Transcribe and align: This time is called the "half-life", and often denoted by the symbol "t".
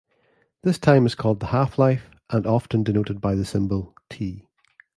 This 0.63 0.79
time 0.79 1.05
is 1.05 1.13
called 1.13 1.41
the 1.41 1.45
"half-life", 1.45 2.09
and 2.31 2.47
often 2.47 2.83
denoted 2.83 3.21
by 3.21 3.35
the 3.35 3.45
symbol 3.45 3.93
"t". 4.09 4.47